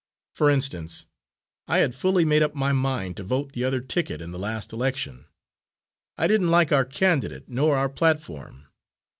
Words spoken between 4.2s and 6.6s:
the last election. I didn't